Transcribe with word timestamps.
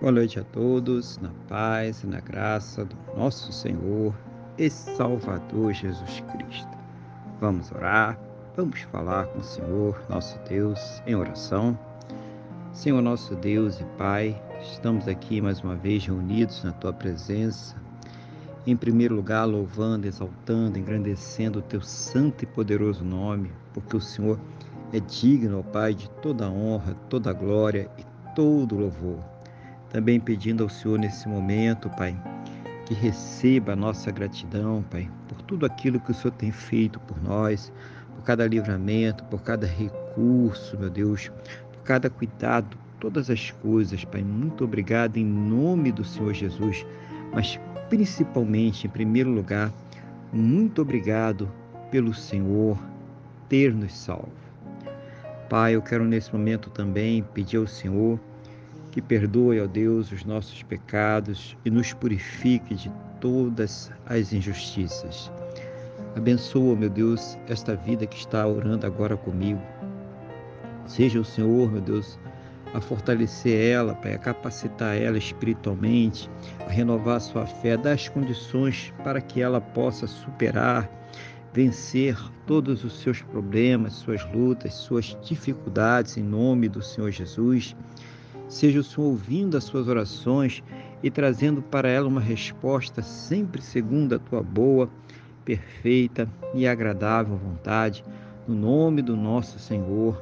Boa 0.00 0.12
noite 0.12 0.40
a 0.40 0.44
todos, 0.44 1.18
na 1.18 1.28
paz 1.46 2.02
e 2.04 2.06
na 2.06 2.20
graça 2.20 2.86
do 2.86 2.96
nosso 3.14 3.52
Senhor 3.52 4.14
e 4.56 4.70
Salvador 4.70 5.74
Jesus 5.74 6.24
Cristo. 6.32 6.70
Vamos 7.38 7.70
orar, 7.70 8.18
vamos 8.56 8.80
falar 8.80 9.26
com 9.26 9.40
o 9.40 9.44
Senhor, 9.44 10.02
nosso 10.08 10.38
Deus, 10.48 11.02
em 11.06 11.14
oração. 11.14 11.78
Senhor, 12.72 13.02
nosso 13.02 13.34
Deus 13.34 13.78
e 13.78 13.84
Pai, 13.98 14.42
estamos 14.62 15.06
aqui 15.06 15.38
mais 15.42 15.60
uma 15.60 15.76
vez 15.76 16.06
reunidos 16.06 16.64
na 16.64 16.72
Tua 16.72 16.94
presença. 16.94 17.76
Em 18.66 18.78
primeiro 18.78 19.14
lugar, 19.14 19.44
louvando, 19.44 20.06
exaltando, 20.06 20.78
engrandecendo 20.78 21.58
o 21.58 21.62
Teu 21.62 21.82
santo 21.82 22.42
e 22.42 22.46
poderoso 22.46 23.04
nome, 23.04 23.52
porque 23.74 23.98
o 23.98 24.00
Senhor 24.00 24.40
é 24.94 24.98
digno, 24.98 25.58
ó 25.58 25.62
Pai, 25.62 25.92
de 25.92 26.08
toda 26.22 26.48
honra, 26.48 26.96
toda 27.10 27.34
glória 27.34 27.90
e 27.98 28.34
todo 28.34 28.78
louvor. 28.78 29.29
Também 29.90 30.20
pedindo 30.20 30.62
ao 30.62 30.68
Senhor 30.68 30.98
nesse 30.98 31.28
momento, 31.28 31.90
Pai, 31.90 32.16
que 32.86 32.94
receba 32.94 33.72
a 33.72 33.76
nossa 33.76 34.10
gratidão, 34.10 34.84
Pai, 34.90 35.10
por 35.28 35.42
tudo 35.42 35.66
aquilo 35.66 36.00
que 36.00 36.12
o 36.12 36.14
Senhor 36.14 36.32
tem 36.34 36.52
feito 36.52 36.98
por 37.00 37.20
nós, 37.22 37.72
por 38.14 38.22
cada 38.24 38.46
livramento, 38.46 39.24
por 39.24 39.42
cada 39.42 39.66
recurso, 39.66 40.78
meu 40.78 40.90
Deus, 40.90 41.30
por 41.72 41.82
cada 41.82 42.08
cuidado, 42.08 42.78
todas 43.00 43.30
as 43.30 43.50
coisas, 43.50 44.04
Pai. 44.04 44.22
Muito 44.22 44.64
obrigado 44.64 45.16
em 45.16 45.24
nome 45.24 45.90
do 45.90 46.04
Senhor 46.04 46.34
Jesus, 46.34 46.86
mas 47.32 47.58
principalmente, 47.88 48.86
em 48.86 48.90
primeiro 48.90 49.30
lugar, 49.30 49.72
muito 50.32 50.82
obrigado 50.82 51.50
pelo 51.90 52.14
Senhor 52.14 52.78
ter 53.48 53.74
nos 53.74 53.96
salvo. 53.96 54.30
Pai, 55.48 55.74
eu 55.74 55.82
quero 55.82 56.04
nesse 56.04 56.32
momento 56.32 56.70
também 56.70 57.24
pedir 57.34 57.56
ao 57.56 57.66
Senhor 57.66 58.20
que 58.90 59.00
perdoe, 59.00 59.60
ó 59.60 59.66
Deus, 59.66 60.10
os 60.12 60.24
nossos 60.24 60.62
pecados 60.62 61.56
e 61.64 61.70
nos 61.70 61.92
purifique 61.92 62.74
de 62.74 62.92
todas 63.20 63.90
as 64.06 64.32
injustiças. 64.32 65.30
Abençoa, 66.16 66.74
meu 66.74 66.90
Deus, 66.90 67.38
esta 67.48 67.76
vida 67.76 68.06
que 68.06 68.16
está 68.16 68.46
orando 68.46 68.86
agora 68.86 69.16
comigo. 69.16 69.60
Seja 70.86 71.20
o 71.20 71.24
Senhor, 71.24 71.70
meu 71.70 71.80
Deus, 71.80 72.18
a 72.74 72.80
fortalecer 72.80 73.72
ela, 73.72 73.94
Pai, 73.94 74.14
a 74.14 74.18
capacitar 74.18 74.96
ela 74.96 75.18
espiritualmente, 75.18 76.28
a 76.66 76.70
renovar 76.70 77.16
a 77.16 77.20
sua 77.20 77.46
fé, 77.46 77.76
dar 77.76 77.92
as 77.92 78.08
condições 78.08 78.92
para 79.04 79.20
que 79.20 79.40
ela 79.40 79.60
possa 79.60 80.06
superar, 80.06 80.90
vencer 81.52 82.16
todos 82.46 82.84
os 82.84 83.00
seus 83.00 83.22
problemas, 83.22 83.94
suas 83.94 84.24
lutas, 84.32 84.74
suas 84.74 85.16
dificuldades, 85.22 86.16
em 86.16 86.22
nome 86.22 86.68
do 86.68 86.82
Senhor 86.82 87.10
Jesus. 87.10 87.76
Seja 88.50 88.80
o 88.80 88.82
Senhor 88.82 89.06
ouvindo 89.06 89.56
as 89.56 89.62
suas 89.62 89.86
orações 89.86 90.60
e 91.04 91.08
trazendo 91.08 91.62
para 91.62 91.88
ela 91.88 92.08
uma 92.08 92.20
resposta 92.20 93.00
sempre 93.00 93.62
segundo 93.62 94.16
a 94.16 94.18
tua 94.18 94.42
boa, 94.42 94.90
perfeita 95.44 96.28
e 96.52 96.66
agradável 96.66 97.36
vontade, 97.36 98.04
no 98.48 98.56
nome 98.56 99.02
do 99.02 99.16
nosso 99.16 99.60
Senhor 99.60 100.20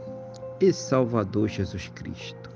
e 0.60 0.70
Salvador 0.74 1.48
Jesus 1.48 1.88
Cristo. 1.94 2.50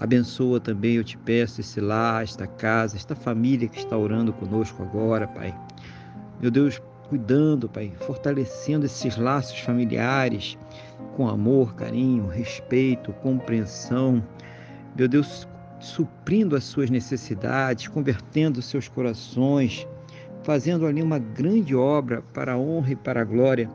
Abençoa 0.00 0.58
também, 0.60 0.94
eu 0.96 1.04
te 1.04 1.18
peço, 1.18 1.60
esse 1.60 1.78
lar, 1.78 2.22
esta 2.22 2.46
casa, 2.46 2.96
esta 2.96 3.14
família 3.14 3.68
que 3.68 3.78
está 3.78 3.98
orando 3.98 4.32
conosco 4.32 4.82
agora, 4.82 5.28
Pai. 5.28 5.54
Meu 6.40 6.50
Deus, 6.50 6.80
cuidando, 7.10 7.68
Pai, 7.68 7.92
fortalecendo 8.00 8.86
esses 8.86 9.18
laços 9.18 9.58
familiares 9.60 10.56
com 11.16 11.28
amor, 11.28 11.74
carinho, 11.74 12.26
respeito, 12.28 13.12
compreensão, 13.12 14.24
meu 14.96 15.08
Deus, 15.08 15.46
suprindo 15.78 16.56
as 16.56 16.64
suas 16.64 16.88
necessidades, 16.88 17.86
convertendo 17.88 18.62
seus 18.62 18.88
corações, 18.88 19.86
fazendo 20.42 20.86
ali 20.86 21.02
uma 21.02 21.18
grande 21.18 21.74
obra 21.74 22.22
para 22.32 22.54
a 22.54 22.58
honra 22.58 22.92
e 22.92 22.96
para 22.96 23.20
a 23.20 23.24
glória 23.24 23.68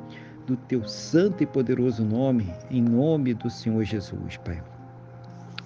do 0.47 0.55
teu 0.55 0.83
santo 0.87 1.43
e 1.43 1.45
poderoso 1.45 2.03
nome, 2.03 2.51
em 2.71 2.81
nome 2.81 3.33
do 3.33 3.49
Senhor 3.49 3.83
Jesus, 3.83 4.37
Pai. 4.37 4.61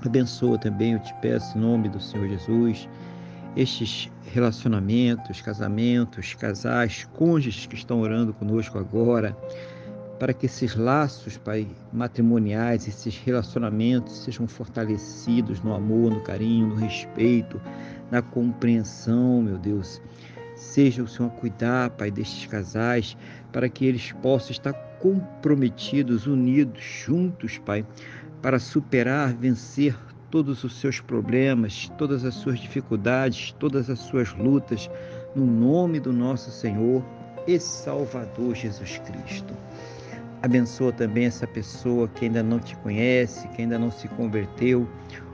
Abençoa 0.06 0.58
também, 0.58 0.94
eu 0.94 1.00
te 1.00 1.14
peço, 1.22 1.58
em 1.58 1.62
nome 1.62 1.88
do 1.88 2.02
Senhor 2.02 2.28
Jesus, 2.28 2.90
estes 3.56 4.12
relacionamentos, 4.34 5.42
casamentos, 5.42 6.34
casais, 6.34 7.08
cônjuges 7.14 7.66
que 7.66 7.76
estão 7.76 8.02
orando 8.02 8.34
conosco 8.34 8.78
agora, 8.78 9.36
para 10.20 10.34
que 10.34 10.46
esses 10.46 10.76
laços, 10.76 11.38
Pai, 11.38 11.68
matrimoniais, 11.92 12.88
esses 12.88 13.18
relacionamentos 13.18 14.18
sejam 14.24 14.48
fortalecidos 14.48 15.62
no 15.62 15.74
amor, 15.74 16.12
no 16.12 16.22
carinho, 16.22 16.68
no 16.68 16.76
respeito, 16.76 17.60
na 18.10 18.22
compreensão, 18.22 19.42
meu 19.42 19.58
Deus. 19.58 20.02
Seja 20.56 21.04
o 21.04 21.08
Senhor 21.08 21.30
a 21.30 21.40
cuidar, 21.40 21.90
Pai, 21.92 22.10
destes 22.10 22.46
casais, 22.48 23.18
para 23.52 23.68
que 23.68 23.86
eles 23.86 24.14
possam 24.14 24.52
estar 24.52 24.74
comprometidos, 25.00 26.28
unidos, 26.28 26.82
juntos, 26.82 27.58
Pai, 27.58 27.86
para 28.42 28.58
superar, 28.58 29.34
vencer 29.34 29.98
todos 30.32 30.64
os 30.64 30.80
seus 30.80 31.00
problemas, 31.00 31.92
todas 31.98 32.24
as 32.24 32.36
suas 32.36 32.60
dificuldades, 32.60 33.54
todas 33.60 33.90
as 33.90 34.00
suas 34.00 34.34
lutas, 34.34 34.90
no 35.36 35.46
nome 35.46 36.00
do 36.00 36.14
nosso 36.14 36.52
Senhor 36.52 37.04
e 37.48 37.60
Salvador 37.60 38.56
Jesus 38.56 38.98
Cristo. 39.00 39.54
Abençoa 40.46 40.92
também 40.92 41.26
essa 41.26 41.48
pessoa 41.48 42.08
que 42.08 42.26
ainda 42.26 42.44
não 42.44 42.60
te 42.60 42.76
conhece, 42.78 43.48
que 43.48 43.64
ainda 43.64 43.80
não 43.80 43.90
se 43.90 44.08
converteu, 44.10 44.88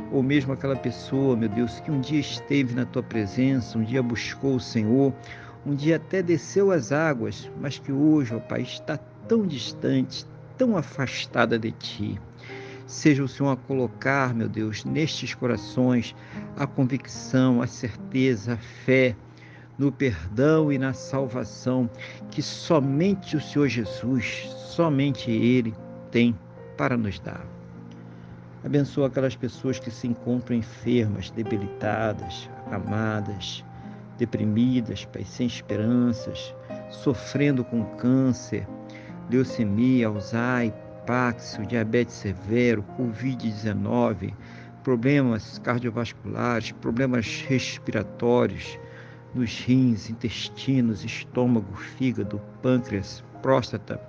ou 0.09 0.23
mesmo 0.23 0.53
aquela 0.53 0.73
pessoa, 0.73 1.35
meu 1.35 1.49
Deus, 1.49 1.81
que 1.81 1.91
um 1.91 1.99
dia 1.99 2.21
esteve 2.21 2.73
na 2.73 2.85
tua 2.85 3.03
presença, 3.03 3.77
um 3.77 3.83
dia 3.83 4.01
buscou 4.01 4.55
o 4.55 4.59
Senhor, 4.59 5.13
um 5.65 5.75
dia 5.75 5.97
até 5.97 6.23
desceu 6.23 6.71
as 6.71 6.93
águas, 6.93 7.51
mas 7.59 7.77
que 7.77 7.91
hoje, 7.91 8.33
ó 8.33 8.39
Pai, 8.39 8.61
está 8.61 8.97
tão 9.27 9.45
distante, 9.45 10.25
tão 10.57 10.77
afastada 10.77 11.59
de 11.59 11.73
ti. 11.73 12.17
Seja 12.87 13.21
o 13.21 13.27
Senhor 13.27 13.51
a 13.51 13.57
colocar, 13.57 14.33
meu 14.33 14.47
Deus, 14.47 14.85
nestes 14.85 15.33
corações 15.33 16.15
a 16.55 16.65
convicção, 16.65 17.61
a 17.61 17.67
certeza, 17.67 18.53
a 18.53 18.57
fé, 18.57 19.13
no 19.81 19.91
perdão 19.91 20.71
e 20.71 20.77
na 20.77 20.93
salvação 20.93 21.89
que 22.29 22.39
somente 22.39 23.35
o 23.35 23.41
Senhor 23.41 23.67
Jesus, 23.67 24.47
somente 24.55 25.31
Ele 25.31 25.73
tem 26.11 26.37
para 26.77 26.95
nos 26.95 27.19
dar. 27.19 27.43
Abençoa 28.63 29.07
aquelas 29.07 29.35
pessoas 29.35 29.79
que 29.79 29.89
se 29.89 30.05
encontram 30.05 30.55
enfermas, 30.55 31.31
debilitadas, 31.31 32.47
amadas, 32.71 33.65
deprimidas, 34.19 35.03
Pai, 35.05 35.23
sem 35.25 35.47
esperanças, 35.47 36.53
sofrendo 36.91 37.63
com 37.63 37.83
câncer, 37.95 38.67
leucemia, 39.31 40.09
Alzheimer, 40.09 40.75
Paxo, 41.07 41.65
diabetes 41.65 42.13
severo, 42.13 42.85
Covid-19, 42.99 44.31
problemas 44.83 45.57
cardiovasculares, 45.57 46.71
problemas 46.73 47.41
respiratórios, 47.47 48.77
nos 49.33 49.59
rins, 49.61 50.09
intestinos, 50.09 51.03
estômago, 51.03 51.73
fígado, 51.75 52.41
pâncreas, 52.61 53.23
próstata, 53.41 53.99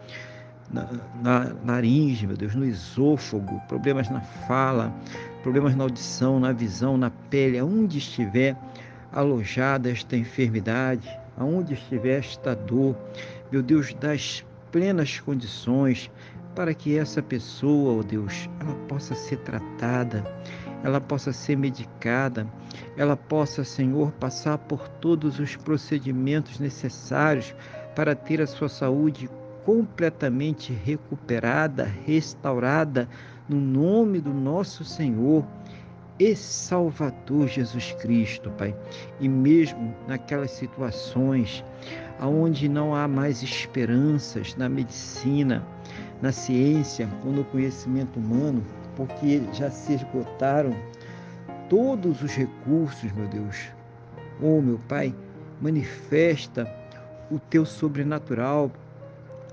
na, 0.72 0.88
na 1.22 1.54
laringe, 1.66 2.26
meu 2.26 2.36
Deus, 2.36 2.54
no 2.54 2.64
esôfago, 2.64 3.60
problemas 3.68 4.08
na 4.08 4.20
fala, 4.20 4.92
problemas 5.42 5.76
na 5.76 5.84
audição, 5.84 6.40
na 6.40 6.52
visão, 6.52 6.96
na 6.96 7.10
pele, 7.10 7.58
aonde 7.58 7.98
estiver 7.98 8.56
alojada 9.12 9.90
esta 9.90 10.16
enfermidade, 10.16 11.08
aonde 11.36 11.74
estiver 11.74 12.18
esta 12.20 12.54
dor, 12.54 12.96
meu 13.50 13.62
Deus, 13.62 13.92
das 13.94 14.44
plenas 14.70 15.20
condições 15.20 16.10
para 16.54 16.74
que 16.74 16.96
essa 16.96 17.22
pessoa, 17.22 18.00
oh 18.00 18.02
Deus, 18.02 18.48
ela 18.60 18.74
possa 18.86 19.14
ser 19.14 19.38
tratada, 19.38 20.24
ela 20.82 21.00
possa 21.00 21.32
ser 21.32 21.56
medicada, 21.56 22.46
ela 22.96 23.16
possa, 23.16 23.64
Senhor, 23.64 24.12
passar 24.12 24.58
por 24.58 24.88
todos 24.88 25.38
os 25.38 25.56
procedimentos 25.56 26.58
necessários 26.58 27.54
para 27.94 28.14
ter 28.14 28.40
a 28.40 28.46
sua 28.46 28.68
saúde 28.68 29.28
completamente 29.64 30.72
recuperada, 30.72 31.84
restaurada, 32.04 33.08
no 33.48 33.60
nome 33.60 34.20
do 34.20 34.32
nosso 34.32 34.84
Senhor 34.84 35.46
e 36.18 36.34
Salvador 36.36 37.48
Jesus 37.48 37.92
Cristo, 38.00 38.50
Pai. 38.50 38.74
E 39.20 39.28
mesmo 39.28 39.94
naquelas 40.06 40.52
situações 40.52 41.64
onde 42.20 42.68
não 42.68 42.94
há 42.94 43.08
mais 43.08 43.42
esperanças 43.42 44.54
na 44.56 44.68
medicina, 44.68 45.64
na 46.20 46.30
ciência 46.30 47.08
ou 47.24 47.32
no 47.32 47.44
conhecimento 47.44 48.18
humano, 48.20 48.64
porque 48.96 49.42
já 49.52 49.70
se 49.70 49.94
esgotaram 49.94 50.74
todos 51.68 52.22
os 52.22 52.32
recursos, 52.32 53.10
meu 53.12 53.26
Deus. 53.28 53.56
Oh, 54.40 54.60
meu 54.60 54.78
Pai, 54.88 55.14
manifesta 55.60 56.70
o 57.30 57.38
teu 57.38 57.64
sobrenatural, 57.64 58.70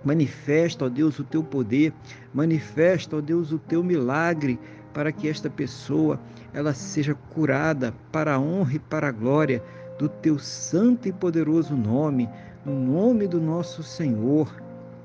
manifesta, 0.04 0.86
ó 0.86 0.90
Deus, 0.90 1.20
o 1.20 1.24
teu 1.24 1.44
poder, 1.44 1.94
manifesta, 2.34 3.18
ó 3.18 3.22
Deus, 3.22 3.52
o 3.52 3.60
teu 3.60 3.84
milagre 3.84 4.60
para 4.94 5.12
que 5.12 5.30
esta 5.30 5.50
pessoa 5.50 6.20
ela 6.54 6.74
seja 6.74 7.16
curada 7.34 7.94
para 8.12 8.34
a 8.34 8.40
honra 8.40 8.74
e 8.76 8.80
para 8.80 9.08
a 9.08 9.12
glória 9.12 9.64
do 9.98 10.10
teu 10.10 10.40
santo 10.40 11.08
e 11.08 11.12
poderoso 11.12 11.76
nome, 11.76 12.28
no 12.66 12.74
nome 12.74 13.28
do 13.28 13.40
nosso 13.40 13.84
Senhor 13.84 14.54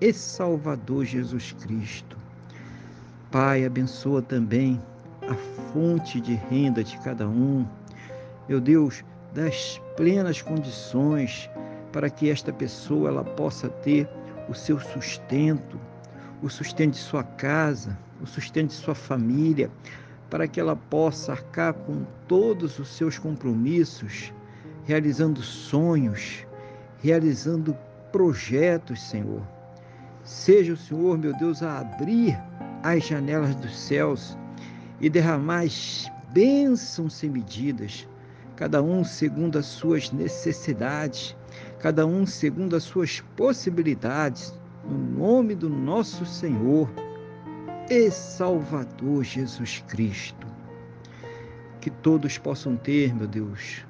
e 0.01 0.13
Salvador 0.13 1.05
Jesus 1.05 1.53
Cristo. 1.53 2.24
Pai, 3.35 3.65
abençoa 3.65 4.23
também 4.23 4.81
a 5.29 5.35
fonte 5.73 6.21
de 6.21 6.35
renda 6.35 6.85
de 6.85 6.97
cada 7.01 7.27
um. 7.27 7.67
Meu 8.49 8.61
Deus, 8.61 9.05
das 9.35 9.83
plenas 9.97 10.41
condições 10.41 11.51
para 11.91 12.09
que 12.09 12.31
esta 12.31 12.53
pessoa 12.53 13.09
ela 13.09 13.25
possa 13.25 13.69
ter 13.69 14.09
o 14.49 14.55
seu 14.55 14.79
sustento, 14.79 15.81
o 16.45 16.49
sustento 16.49 16.93
de 16.93 16.99
sua 16.99 17.25
casa, 17.25 17.99
o 18.23 18.27
sustento 18.27 18.69
de 18.69 18.75
sua 18.75 18.95
família, 18.95 19.69
para 20.31 20.47
que 20.47 20.61
ela 20.61 20.77
possa 20.77 21.33
arcar 21.33 21.75
com 21.75 22.05
todos 22.29 22.79
os 22.79 22.87
seus 22.87 23.19
compromissos, 23.19 24.33
realizando 24.85 25.43
sonhos, 25.43 26.47
realizando 27.03 27.77
projetos, 28.13 29.03
Senhor. 29.03 29.43
Seja 30.23 30.75
o 30.75 30.77
Senhor, 30.77 31.19
meu 31.19 31.37
Deus, 31.37 31.65
a 31.65 31.81
abrir 31.81 32.39
as 32.85 33.03
janelas 33.03 33.55
dos 33.57 33.75
céus 33.79 34.37
e 35.01 35.09
derramar 35.09 35.65
bênçãos 36.35 37.15
sem 37.15 37.31
medidas, 37.31 38.07
cada 38.57 38.83
um 38.83 39.03
segundo 39.03 39.59
as 39.59 39.65
suas 39.65 40.13
necessidades, 40.13 41.35
cada 41.79 42.07
um 42.07 42.27
segundo 42.27 42.77
as 42.77 42.83
suas 42.83 43.23
possibilidades, 43.37 44.53
no 44.85 44.99
nome 44.99 45.55
do 45.55 45.71
nosso 45.71 46.27
Senhor 46.27 46.93
e 47.89 48.11
Salvador 48.11 49.25
Jesus 49.25 49.83
Cristo. 49.89 50.47
Que 51.81 51.89
todos 51.89 52.37
possam 52.37 52.77
ter, 52.77 53.15
meu 53.15 53.27
Deus, 53.27 53.83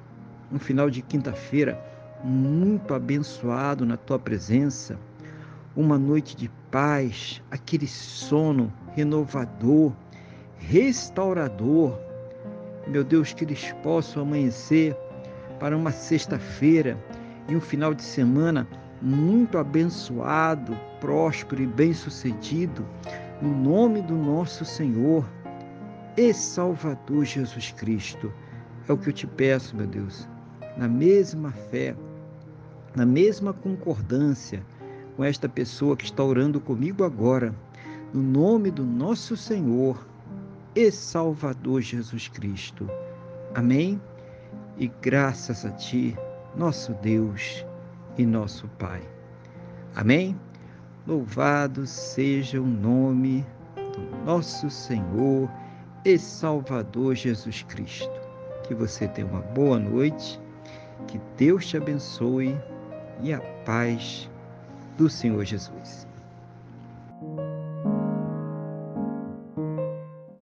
um 0.49 0.57
final 0.57 0.89
de 0.89 1.01
quinta-feira 1.01 1.77
muito 2.23 2.93
abençoado 2.93 3.85
na 3.85 3.97
tua 3.97 4.17
presença, 4.17 4.97
uma 5.75 5.97
noite 5.97 6.37
de 6.37 6.49
paz, 6.71 7.41
aquele 7.51 7.87
sono 7.87 8.71
renovador, 8.95 9.91
restaurador. 10.57 11.99
Meu 12.87 13.03
Deus, 13.03 13.33
que 13.33 13.43
eles 13.43 13.71
possam 13.83 14.23
amanhecer 14.23 14.95
para 15.59 15.75
uma 15.75 15.91
sexta-feira 15.91 16.97
e 17.47 17.55
um 17.55 17.61
final 17.61 17.93
de 17.93 18.03
semana 18.03 18.67
muito 19.01 19.57
abençoado, 19.57 20.77
próspero 20.99 21.61
e 21.61 21.67
bem-sucedido, 21.67 22.85
no 23.41 23.53
nome 23.53 24.01
do 24.01 24.15
nosso 24.15 24.63
Senhor 24.63 25.25
e 26.15 26.33
Salvador 26.33 27.25
Jesus 27.25 27.71
Cristo. 27.71 28.31
É 28.87 28.93
o 28.93 28.97
que 28.97 29.09
eu 29.09 29.13
te 29.13 29.27
peço, 29.27 29.75
meu 29.75 29.87
Deus, 29.87 30.27
na 30.77 30.87
mesma 30.87 31.51
fé, 31.51 31.95
na 32.95 33.05
mesma 33.05 33.51
concordância 33.51 34.63
com 35.15 35.23
esta 35.23 35.49
pessoa 35.49 35.97
que 35.97 36.05
está 36.05 36.23
orando 36.23 36.59
comigo 36.59 37.03
agora, 37.03 37.53
no 38.13 38.21
nome 38.21 38.71
do 38.71 38.83
nosso 38.83 39.35
Senhor 39.35 40.05
e 40.75 40.91
Salvador 40.91 41.81
Jesus 41.81 42.27
Cristo. 42.27 42.89
Amém? 43.53 44.01
E 44.77 44.87
graças 45.01 45.65
a 45.65 45.71
Ti, 45.71 46.17
nosso 46.55 46.93
Deus 46.95 47.65
e 48.17 48.25
nosso 48.25 48.67
Pai. 48.79 49.01
Amém? 49.95 50.39
Louvado 51.07 51.85
seja 51.87 52.61
o 52.61 52.65
nome 52.65 53.45
do 53.75 54.25
nosso 54.25 54.69
Senhor 54.69 55.49
e 56.03 56.17
Salvador 56.17 57.15
Jesus 57.15 57.63
Cristo. 57.63 58.11
Que 58.63 58.73
você 58.73 59.07
tenha 59.07 59.27
uma 59.27 59.41
boa 59.41 59.79
noite, 59.79 60.39
que 61.07 61.21
Deus 61.37 61.67
te 61.67 61.77
abençoe 61.77 62.57
e 63.21 63.33
a 63.33 63.39
paz 63.65 64.29
do 64.97 65.09
Senhor 65.09 65.45
Jesus. 65.45 66.04